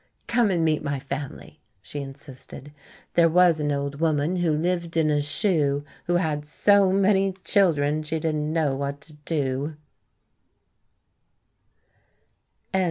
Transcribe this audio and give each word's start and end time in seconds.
"Come 0.25 0.49
and 0.49 0.65
meet 0.65 0.81
my 0.81 0.97
family," 0.97 1.59
she 1.83 1.99
insisted. 2.01 2.71
"There 3.13 3.29
was 3.29 3.59
an 3.59 3.71
old 3.71 3.99
woman 3.99 4.37
who 4.37 4.51
lived 4.51 4.97
in 4.97 5.11
a 5.11 5.21
shoe, 5.21 5.85
who 6.05 6.15
had 6.15 6.47
so 6.47 6.91
many 6.91 7.33
children 7.43 8.01
she 8.01 8.19
didn't 8.19 8.51
know 8.51 8.75
what 8.75 8.99
to 9.01 9.13
do." 9.13 9.75